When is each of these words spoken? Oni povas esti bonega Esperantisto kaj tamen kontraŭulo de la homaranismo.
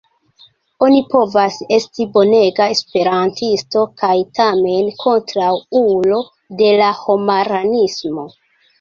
Oni 0.85 1.01
povas 1.11 1.59
esti 1.77 2.07
bonega 2.15 2.67
Esperantisto 2.77 3.85
kaj 4.03 4.17
tamen 4.41 4.91
kontraŭulo 5.05 6.23
de 6.65 6.75
la 6.85 6.93
homaranismo. 7.07 8.31